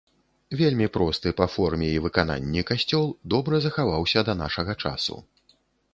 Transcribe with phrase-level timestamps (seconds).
[0.59, 3.05] Вельмі просты па форме і выкананні касцёл
[3.35, 5.15] добра захаваўся да нашага часу.